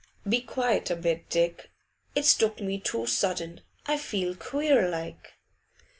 'Be 0.27 0.41
quiet 0.41 0.89
a 0.89 0.95
bit, 0.95 1.29
Dick. 1.29 1.69
It's 2.15 2.33
took 2.33 2.59
me 2.59 2.79
too 2.79 3.05
sudden. 3.05 3.61
I 3.85 3.97
feel 3.99 4.33
queer 4.33 4.89
like. 4.89 5.33